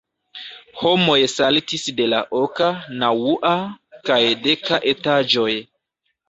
Homoj 0.77 1.17
saltis 1.33 1.83
de 1.99 2.07
la 2.13 2.21
oka, 2.39 2.71
naŭa, 3.03 3.53
kaj 4.09 4.17
deka 4.49 4.81
etaĝoj. 4.95 5.49